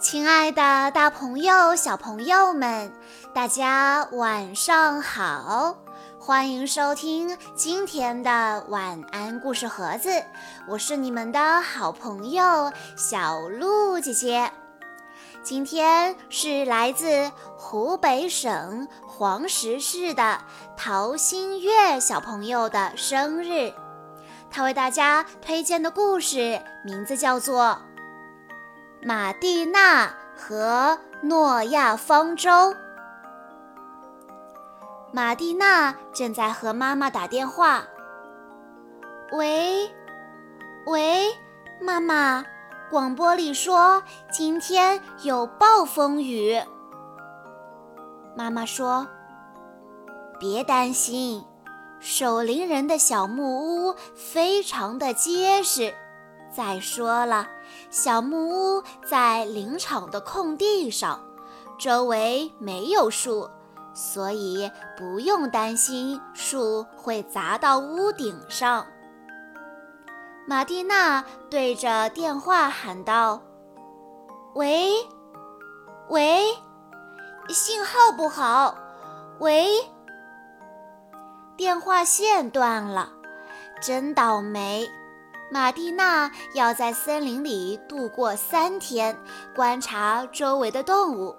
[0.00, 2.92] 亲爱的，大朋友、小朋友们，
[3.34, 5.76] 大家晚上好！
[6.20, 10.10] 欢迎收听今天的晚安故事盒子，
[10.68, 14.52] 我是你们的好朋友小鹿姐姐。
[15.48, 20.42] 今天是来自湖北省黄石市的
[20.76, 23.72] 陶新月小朋友的生日，
[24.50, 27.80] 他为大家推荐的故事名字叫做。
[29.00, 32.76] 马蒂娜和诺亚方舟。
[35.10, 37.84] 马蒂娜正在和妈妈打电话。
[39.32, 39.90] 喂，
[40.84, 41.24] 喂，
[41.80, 42.44] 妈妈，
[42.90, 44.02] 广播里说
[44.32, 46.58] 今天有暴风雨。
[48.34, 49.06] 妈妈说
[50.40, 51.44] ：“别担心，
[52.00, 55.92] 守灵人的小木屋非常的结实。”
[56.50, 57.46] 再说了，
[57.90, 61.22] 小木屋在林场的空地上，
[61.78, 63.50] 周围没有树，
[63.92, 68.86] 所以不用担心树会砸到屋顶上。
[70.48, 73.38] 玛蒂娜对着电话喊道
[74.56, 74.94] ：“喂，
[76.08, 76.42] 喂，
[77.50, 78.74] 信号不好，
[79.40, 79.68] 喂。”
[81.54, 83.12] 电话线断了，
[83.82, 84.88] 真倒霉。
[85.52, 89.14] 玛蒂娜要在森林里度过三天，
[89.54, 91.36] 观察周围的动物。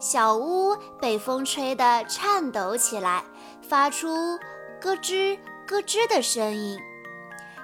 [0.00, 3.22] 小屋被风吹得颤抖起来，
[3.62, 4.08] 发出
[4.80, 6.80] 咯吱咯吱的声音。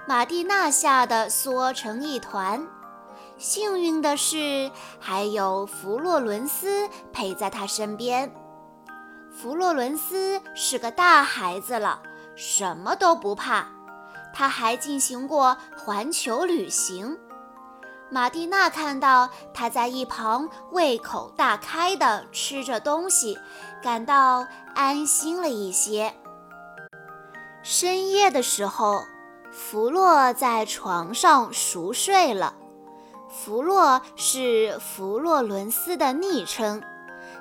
[0.08, 2.64] 马蒂娜吓得缩成一团。
[3.38, 8.32] 幸运的是，还有弗洛伦斯陪在她身边。
[9.36, 12.00] 弗洛伦斯是个大孩子了，
[12.36, 13.66] 什么都不怕。
[14.32, 17.18] 他还进行过环球旅行。
[18.08, 23.36] 马蒂娜看到他在一旁胃口大开地吃着东西，
[23.82, 26.14] 感到安心了一些。
[27.62, 29.02] 深夜的时候，
[29.58, 32.54] 弗洛在床上熟睡了。
[33.28, 36.82] 弗洛是弗洛伦斯的昵称，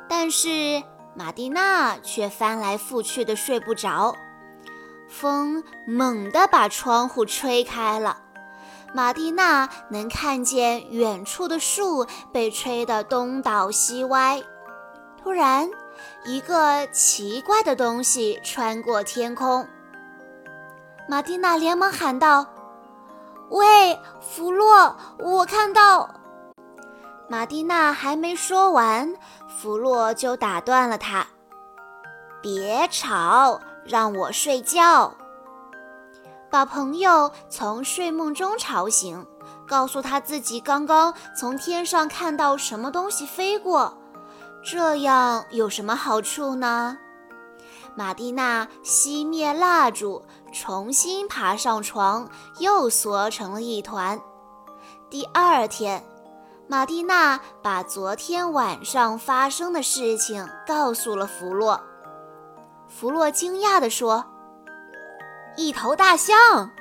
[0.08, 0.82] 但是
[1.14, 4.16] 马蒂娜却翻来覆去的睡不着。
[5.10, 8.18] 风猛地把窗户吹开了，
[8.94, 14.42] 马蒂娜能看见远处的树被吹得东倒西歪。
[15.22, 15.70] 突然，
[16.24, 19.68] 一个奇怪的东西穿过天空。
[21.08, 22.46] 马蒂娜连忙喊道
[23.50, 26.10] ：“喂，弗洛，我看到……”
[27.30, 29.16] 马蒂娜还没说完，
[29.48, 31.26] 弗洛就打断了她
[32.42, 35.14] ：“别吵。”让我睡觉，
[36.50, 39.24] 把朋友从睡梦中吵醒，
[39.68, 43.96] 告诉他自己刚刚从天上看到什么东西飞过，
[44.64, 46.98] 这样有什么好处呢？
[47.96, 52.30] 马蒂娜熄灭蜡烛，重新爬上床，
[52.60, 54.22] 又缩成了一团。
[55.10, 56.02] 第二天，
[56.70, 61.82] 马蒂娜把昨天晚上发生的事情告诉了弗洛。
[62.88, 64.24] 弗洛惊讶地说
[65.58, 66.72] ：“一头大象，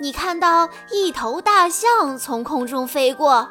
[0.00, 3.48] 你看到一头大象从空中飞过？”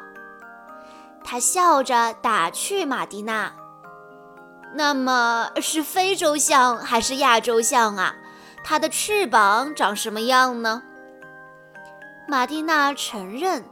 [1.24, 3.54] 他笑着打趣马蒂娜
[4.76, 8.16] ：“那么是非洲象还是亚洲象啊？
[8.64, 10.82] 它的翅膀长什么样呢？”
[12.28, 13.64] 马蒂娜承认，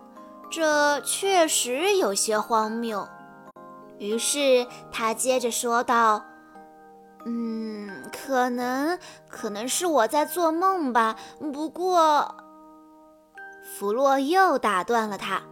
[0.50, 3.08] 这确实有些荒谬。
[3.98, 6.24] 于是她接着说道。
[7.26, 8.98] 嗯，可能
[9.28, 11.16] 可能是我在做梦吧。
[11.52, 12.34] 不过，
[13.62, 15.42] 弗洛又打断了他。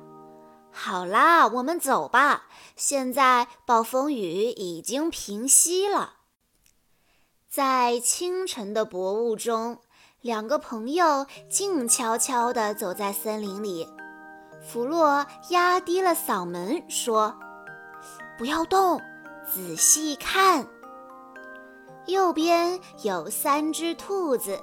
[0.72, 2.47] 好啦，我们走吧。
[2.75, 6.15] 现在暴风雨已经平息了。
[7.50, 9.78] 在清晨的薄雾中，
[10.20, 13.89] 两个朋友静悄悄地走在森林里。
[14.60, 17.34] 弗洛压低了嗓门说
[18.36, 19.00] ：“不要动，
[19.50, 20.66] 仔细看。”
[22.06, 24.60] 右边有三只兔子，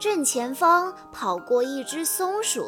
[0.00, 2.66] 正前方跑过一只松鼠，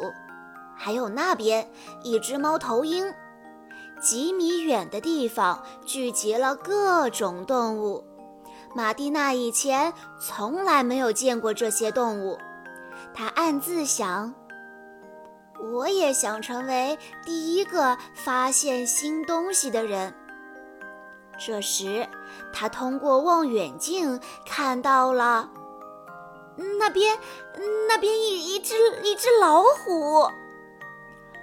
[0.75, 1.67] 还有那边
[2.03, 3.11] 一只猫头鹰。
[3.99, 8.03] 几米远的地方聚集了各种动物。
[8.77, 12.37] 马蒂娜以前从来没有见过这些动物，
[13.11, 14.35] 她暗自想：
[15.73, 16.95] 我也想成为
[17.25, 20.13] 第一个发现新东西的人。
[21.39, 22.07] 这时，
[22.53, 25.49] 他通过望远镜看到了
[26.77, 27.17] 那边，
[27.87, 30.29] 那边一一只一只老虎。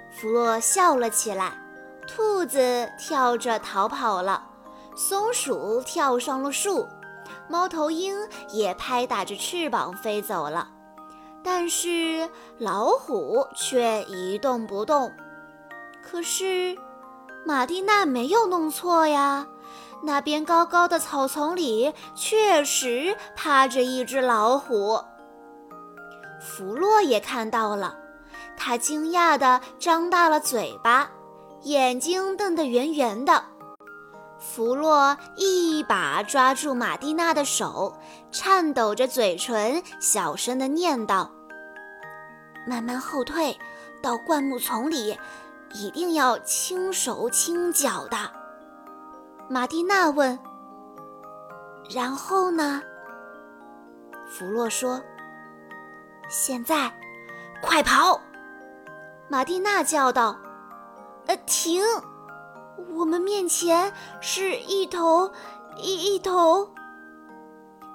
[0.09, 1.61] 弗洛笑了起来。
[2.07, 4.47] 兔子跳着逃跑了，
[4.95, 6.87] 松鼠跳上了树，
[7.47, 8.15] 猫头鹰
[8.51, 10.69] 也拍打着翅膀飞走了。
[11.43, 15.11] 但是老虎却一动不动。
[16.03, 16.75] 可是
[17.45, 19.45] 玛蒂娜没有弄错呀，
[20.03, 24.99] 那边高高的草丛里确实趴着一只老虎。
[26.41, 27.95] 弗洛也看到了，
[28.57, 31.09] 他惊讶地张大了嘴巴，
[31.61, 33.43] 眼睛瞪得圆圆的。
[34.55, 37.93] 弗洛一把抓住马蒂娜的手，
[38.31, 41.29] 颤抖着嘴唇，小声地念道。
[42.65, 43.59] 慢慢后退，
[44.01, 45.19] 到灌木丛里，
[45.73, 48.17] 一定要轻手轻脚的。
[49.49, 50.39] 马蒂娜问
[51.93, 52.81] ：“然后呢？”
[54.31, 55.01] 弗洛说
[56.31, 56.89] ：“现在，
[57.61, 58.21] 快跑！”
[59.27, 60.37] 马蒂娜叫道
[61.27, 61.83] ：“呃，停！
[62.95, 65.31] 我们面前是一头
[65.77, 66.69] 一一头。”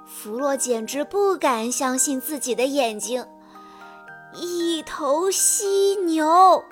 [0.07, 3.25] 弗洛简直不敢相信自己的眼睛。
[4.35, 6.63] 一头犀牛，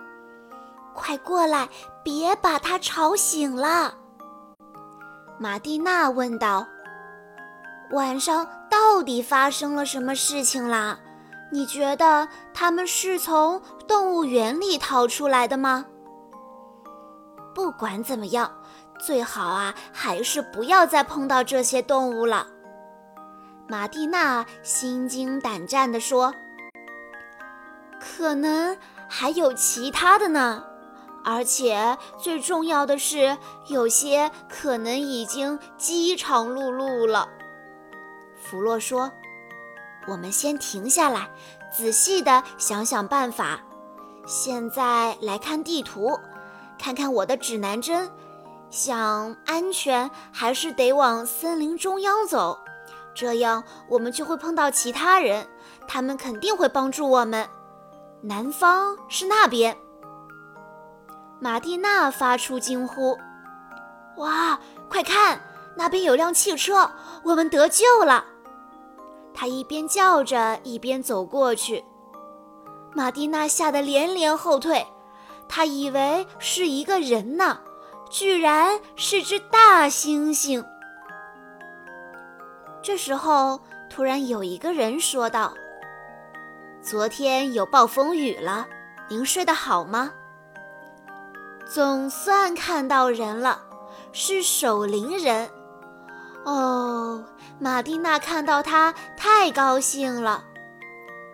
[0.94, 1.69] 快过来，
[2.04, 3.94] 别把它吵醒了。
[5.38, 6.66] 马蒂娜问道
[7.92, 10.98] ：“晚上到底发生了什么事情啦？
[11.50, 15.86] 你觉得他们是从动物园里逃出来的吗？”
[17.58, 18.52] 不管怎么样，
[19.00, 22.46] 最好啊，还是不要再碰到这些动物了。
[23.66, 26.32] 马蒂娜心惊胆战地说。
[28.00, 28.78] 可能
[29.08, 30.62] 还有其他的呢，
[31.25, 37.28] 而且最重要的是，有些可能已经饥肠辘辘了。
[38.40, 39.11] 弗洛说
[40.06, 41.28] ：“我们先停下来，
[41.76, 43.58] 仔细的想想办法。
[44.28, 46.20] 现在来看地图，
[46.78, 48.10] 看看我的指南针。
[48.70, 52.58] 想安全，还是得往森林中央走，
[53.14, 55.48] 这样我们就会碰到其他人，
[55.86, 57.48] 他们肯定会帮助我们。”
[58.20, 59.76] 南方是那边。
[61.40, 63.16] 马蒂娜发出惊呼
[64.19, 64.58] ：“哇，
[64.90, 65.40] 快看，
[65.76, 66.90] 那边有辆汽车，
[67.22, 68.25] 我们得救了！”
[69.32, 71.84] 她一边叫着，一边走过去。
[72.92, 74.84] 马蒂娜吓得连连后退，
[75.48, 77.60] 他以为是一个人呢，
[78.10, 80.64] 居然是只大猩猩。
[82.82, 83.60] 这时候，
[83.90, 85.52] 突然有一个人说道。
[86.80, 88.66] 昨天有暴风雨了，
[89.08, 90.12] 您睡得好吗？
[91.66, 93.60] 总算看到人了，
[94.12, 95.50] 是守灵人。
[96.44, 97.22] 哦，
[97.58, 100.44] 马蒂娜看到他太高兴了。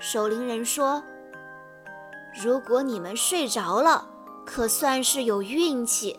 [0.01, 1.05] 守灵人说
[2.43, 4.09] ：“如果你们睡着了，
[4.45, 6.19] 可算是有运气。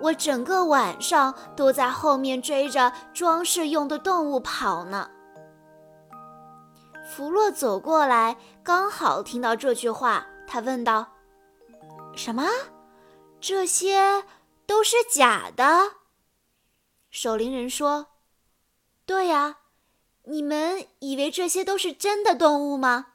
[0.00, 5.10] 我整个晚上都在后面追着装饰用的动物跑呢。”
[7.08, 11.06] 弗洛走过来，刚好听到这句话，他问道
[12.16, 12.46] ：“什么？
[13.40, 14.24] 这些
[14.66, 15.94] 都是假的？”
[17.10, 18.06] 守灵人说
[19.04, 19.58] ：“对呀，
[20.24, 23.06] 你们以为这些都是真的动物吗？”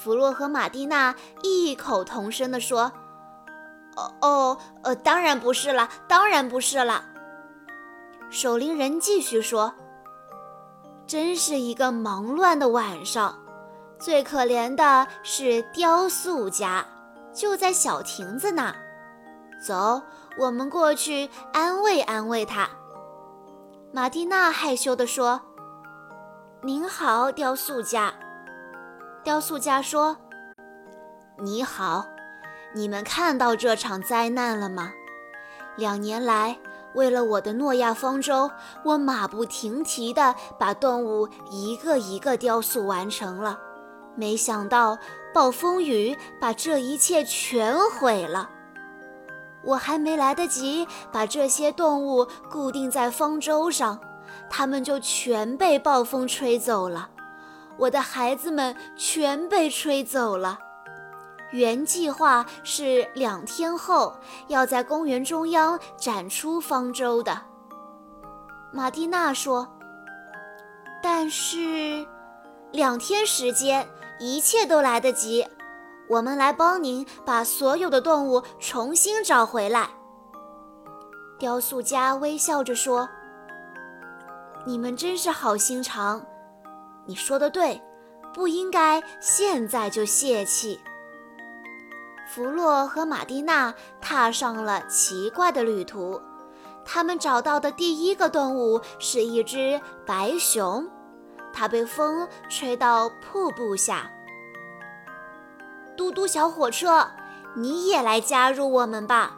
[0.00, 2.92] 弗洛和马蒂娜异口同声地说
[3.96, 7.04] ：“哦哦，呃，当然不是了，当然不是了。”
[8.30, 9.74] 守灵人继续说。
[11.04, 13.34] 真是一个忙乱的晚上，
[13.98, 16.84] 最可怜的是雕塑家，
[17.32, 18.76] 就在小亭子那。
[19.66, 20.02] 走，
[20.38, 22.68] 我们过去安慰安慰他。
[23.90, 25.40] 马蒂娜害羞地说
[26.62, 28.12] ：“您好，雕塑家。”
[29.28, 30.16] 雕塑家说
[31.36, 32.06] ：“你好，
[32.74, 34.90] 你们看到这场灾难了吗？
[35.76, 36.56] 两年来。”
[36.96, 38.50] 为了我的诺亚方舟，
[38.82, 43.58] 我马不停蹄地把动物一个一个雕塑完成了。
[44.16, 44.96] 没想到
[45.34, 48.48] 暴风雨把这一切全毁了。
[49.62, 54.00] 我还没来得及把这些动物固定在方舟上，
[54.48, 57.10] 它们就全被暴风吹走了。
[57.78, 60.58] 我的孩子们全被吹走了。
[61.50, 64.14] 原计划是两天后
[64.48, 67.40] 要在公园中央展出方舟的，
[68.72, 69.66] 马蒂娜说。
[71.02, 72.06] 但是，
[72.72, 75.46] 两天时间，一切都来得及。
[76.10, 79.88] 我们来帮您把所有的动物重新找回来。
[81.38, 83.08] 雕塑家微笑着说
[84.66, 86.20] ：“你们真是好心肠。
[87.08, 87.80] 你说的对，
[88.34, 90.78] 不应该现在就泄气。
[92.28, 96.20] 弗洛和马蒂娜踏上了奇怪的旅途。
[96.84, 100.86] 他们找到的第一个动物是一只白熊，
[101.52, 104.10] 它被风吹到瀑布下。
[105.96, 107.06] 嘟嘟小火车，
[107.56, 109.36] 你也来加入我们吧！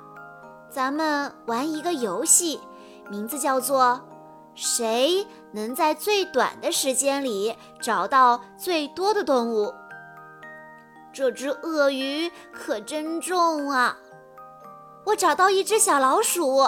[0.69, 2.61] 咱们玩一个游戏，
[3.09, 4.01] 名字叫做
[4.55, 9.75] “谁能在最短的时间里找到最多的动物”。
[11.13, 13.97] 这只鳄鱼可真重啊！
[15.05, 16.63] 我找到一只小老鼠。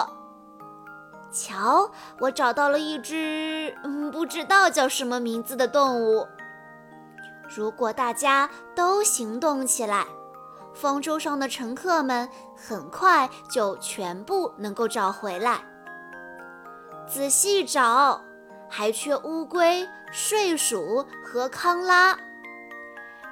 [1.31, 6.27] 瞧，我找到了一只嗯，不知道叫什么名字的动物。
[7.47, 10.05] 如果大家都行动起来，
[10.73, 15.61] 方舟上的乘客们很快就全部能够找回来。
[17.07, 18.21] 仔细找，
[18.69, 22.17] 还缺乌龟、睡鼠和康拉。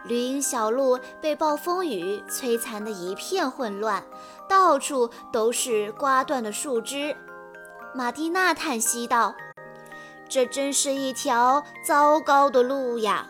[0.04, 4.04] 绿荫小路被暴风雨摧残得一片混乱，
[4.50, 7.16] 到处都是刮断的树枝。
[7.94, 9.36] 马蒂娜叹息道
[10.28, 13.28] ：“这真是一条糟糕的路呀！”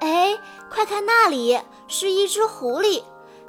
[0.00, 0.38] 哎，
[0.70, 3.02] 快看那里，是一只狐狸！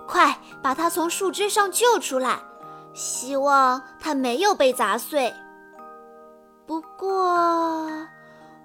[0.08, 2.40] 快把它从树枝上救出来！
[2.94, 5.34] 希望它没有被砸碎。
[6.70, 8.08] 不过，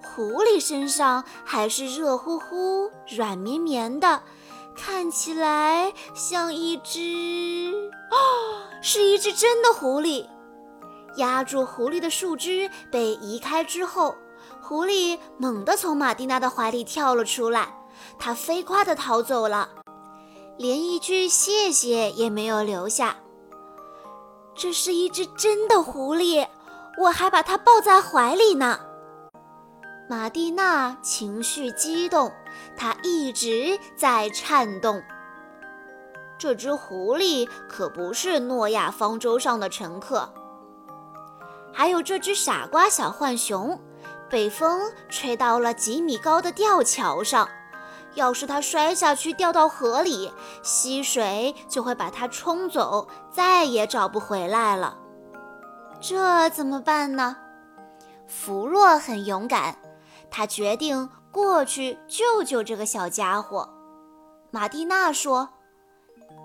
[0.03, 4.21] 狐狸身上还是热乎乎、软绵绵的，
[4.77, 7.73] 看起来像一只……
[8.11, 10.27] 哦，是一只真的狐狸！
[11.17, 14.13] 压住狐狸的树枝被移开之后，
[14.61, 17.75] 狐狸猛地从马蒂娜的怀里跳了出来，
[18.19, 19.69] 它飞快地逃走了，
[20.59, 23.15] 连一句谢谢也没有留下。
[24.53, 26.47] 这是一只真的狐狸，
[26.97, 28.79] 我还把它抱在怀里呢。
[30.07, 32.31] 玛蒂娜情绪激动，
[32.77, 35.01] 她一直在颤动。
[36.37, 40.31] 这只狐狸可不是诺亚方舟上的乘客。
[41.73, 43.79] 还有这只傻瓜小浣熊，
[44.29, 47.47] 被风吹到了几米高的吊桥上。
[48.13, 54.97] 要是它摔下去掉到河里，溪水就会把它冲走，再也找不回来了。
[56.07, 57.35] 这怎么办呢？
[58.27, 59.75] 弗洛很勇敢，
[60.29, 63.67] 他决定过去救救这个小家伙。
[64.51, 65.49] 马蒂娜说：“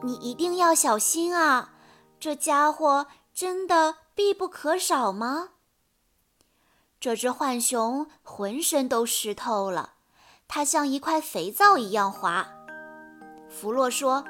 [0.02, 1.72] 你一定要小心啊，
[2.18, 5.50] 这家伙真的。”必不可少吗？
[6.98, 9.94] 这只浣熊浑身都湿透了，
[10.46, 12.46] 它像一块肥皂一样滑。
[13.48, 14.22] 弗洛说：“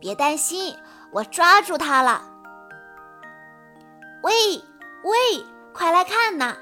[0.00, 0.78] 别担心，
[1.12, 2.35] 我抓住它了。”
[4.22, 4.32] 喂
[5.04, 6.56] 喂，快来看呐！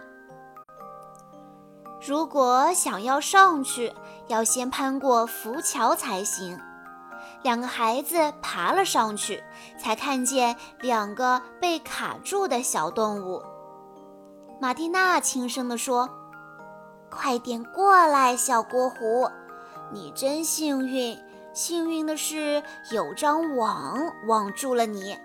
[2.07, 3.93] 如果想要上去，
[4.29, 6.61] 要先攀过浮桥才行。
[7.43, 9.43] 两个孩子爬了上去，
[9.79, 13.43] 才看见两个被卡住的小动物。
[14.61, 16.09] 马蒂娜轻声地说
[17.11, 19.31] ：“快点过来，小锅壶，
[19.93, 21.19] 你真幸运。
[21.53, 23.97] 幸运的是有张网
[24.27, 25.17] 网住了你，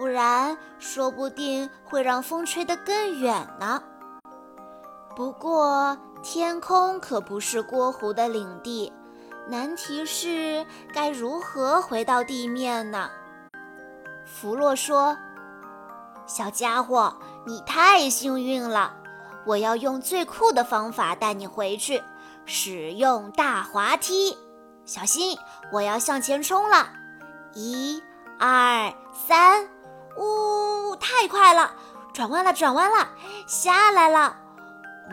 [0.00, 3.82] 不然说不定会让风吹得更远呢。
[5.14, 8.90] 不过天空可不是锅壶的领地。”
[9.46, 10.64] 难题是
[10.94, 13.10] 该如何回到地面呢？
[14.24, 15.18] 弗洛说
[16.24, 17.14] ：“小家伙，
[17.44, 18.94] 你太幸运了！
[19.44, 22.02] 我要用最酷的方法带你回去，
[22.46, 24.38] 使用大滑梯。
[24.86, 25.36] 小心，
[25.72, 26.88] 我要向前冲了！
[27.52, 28.02] 一、
[28.38, 29.68] 二、三，
[30.16, 31.72] 呜，太快了！
[32.12, 33.08] 转弯了，转弯了，
[33.46, 34.36] 下来了！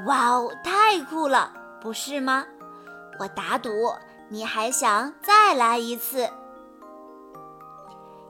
[0.05, 1.51] 哇哦，太酷了，
[1.81, 2.45] 不是吗？
[3.19, 3.71] 我打赌。”
[4.29, 6.29] 你还想再来一次？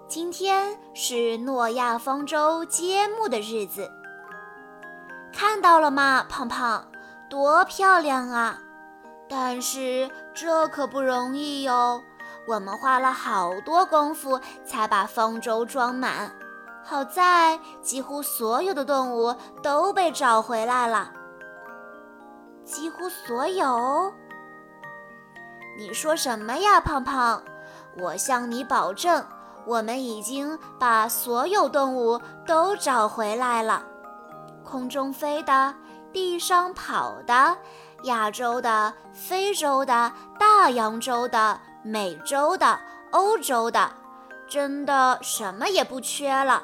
[0.07, 3.89] 今天是诺亚方舟揭幕的日子，
[5.33, 6.85] 看到了吗，胖胖？
[7.31, 8.59] 多漂亮啊！
[9.27, 12.03] 但是这可不容易哟，
[12.47, 16.31] 我们花了好多功夫才把方舟装满。
[16.89, 21.11] 好在几乎所有的动物都被找回来了，
[22.63, 24.09] 几乎所有。
[25.77, 27.43] 你说什么呀，胖胖？
[27.99, 29.21] 我向你保证，
[29.65, 33.83] 我们已经把所有动物都找回来了。
[34.63, 35.75] 空中飞的，
[36.13, 37.57] 地上跑的，
[38.03, 42.79] 亚洲的、非洲的、大洋洲的、美洲的、
[43.11, 43.91] 欧洲的，
[44.47, 46.63] 真的什么也不缺了。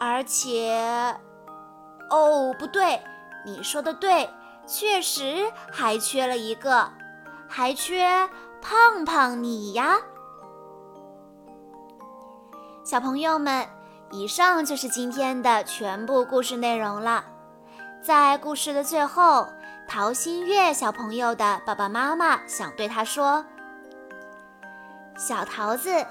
[0.00, 0.74] 而且，
[2.08, 3.00] 哦，不对，
[3.44, 4.28] 你说的对。
[4.66, 6.88] 确实还缺了一个，
[7.48, 8.28] 还缺
[8.62, 9.98] 胖胖你呀。
[12.84, 13.66] 小朋友们，
[14.12, 17.24] 以上就是今天的全部故事内容了。
[18.00, 19.48] 在故事的最后，
[19.88, 23.44] 陶新月小朋友的爸爸妈妈想对他说
[25.18, 26.06] ：“小桃子，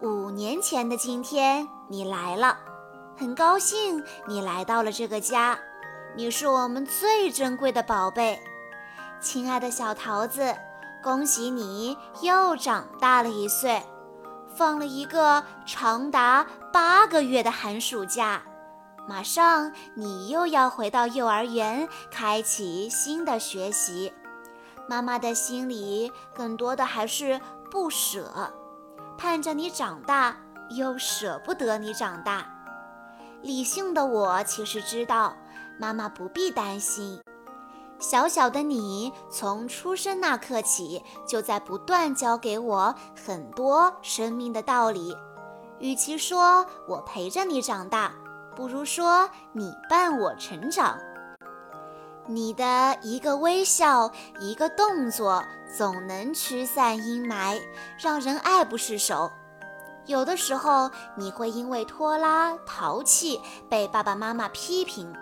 [0.00, 2.56] 五年前的今天你来了，
[3.20, 5.58] 很高兴你来到了这个家。”
[6.16, 8.40] 你是我们最珍贵的宝贝，
[9.20, 10.56] 亲爱的小桃子，
[11.02, 13.82] 恭喜你又长大了一岁，
[14.56, 18.42] 放了一个长达八个月的寒暑假，
[19.06, 24.12] 马上你又要回到幼儿园，开启新的学习。
[24.88, 28.52] 妈妈的心里更多的还是不舍，
[29.16, 30.34] 盼着你长大，
[30.70, 32.44] 又舍不得你长大。
[33.42, 35.34] 理性的我其实知道。
[35.78, 37.18] 妈妈不必担心，
[37.98, 42.94] 小小的你从出生那刻起，就在不断教给我
[43.26, 45.16] 很多生命的道理。
[45.78, 48.12] 与其说我陪着你长大，
[48.54, 50.98] 不如说你伴我成长。
[52.26, 55.42] 你的一个微笑，一个动作，
[55.74, 57.58] 总能驱散阴霾，
[57.98, 59.32] 让人爱不释手。
[60.10, 65.14] 有的时候，你会因为拖拉、淘气被爸爸妈妈批评。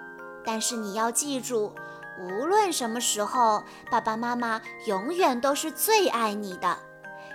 [0.44, 1.72] 但是你要记住，
[2.18, 6.78] 无论什么时候，爸爸妈妈永远都是最爱你的。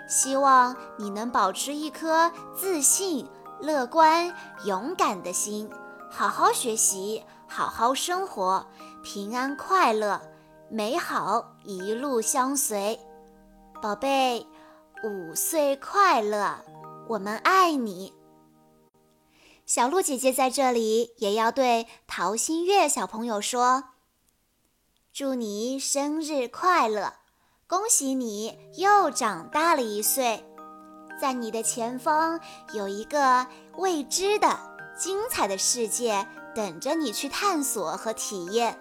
[0.10, 3.30] 希望你能保持一颗自信、
[3.62, 4.34] 乐观、
[4.66, 5.70] 勇敢的心，
[6.10, 8.66] 好好学习，好好生活，
[9.04, 10.20] 平安快乐，
[10.70, 13.00] 美好一路相随。
[13.80, 14.48] 宝贝，
[15.04, 16.56] 五岁快乐，
[17.10, 18.14] 我们爱你。
[19.66, 23.84] 小鹿姐姐在这里也要对陶新月小朋友说
[25.14, 27.14] ：“祝你生日快乐！
[27.68, 30.46] 恭喜你又长大了一岁，
[31.20, 32.40] 在你的前方
[32.74, 34.60] 有一个未知的、
[34.98, 38.80] 精彩的世界等着你去探索和体验。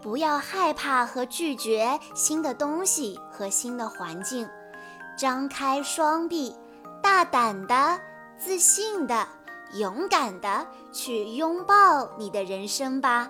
[0.00, 4.48] 不要害怕和拒绝新的东西和新的环境，
[5.16, 6.54] 张开双臂，
[7.02, 8.00] 大胆的、
[8.38, 9.26] 自信的。”
[9.74, 13.28] 勇敢的去拥抱你的人生吧。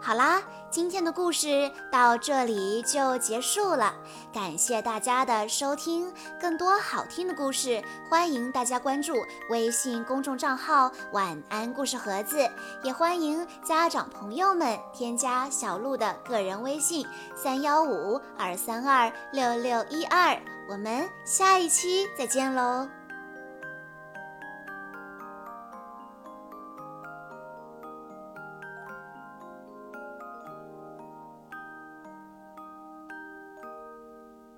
[0.00, 3.92] 好啦，今天的故事到这里就结束了，
[4.32, 6.10] 感谢大家的收听。
[6.40, 9.12] 更多好听的故事，欢迎大家关注
[9.50, 12.50] 微信公众账号“晚安故事盒子”，
[12.82, 20.57] 也欢迎家长朋友们添加小鹿的个人微信：三幺五二三二六六一二。
[20.68, 22.97] 我们下一期再见喽！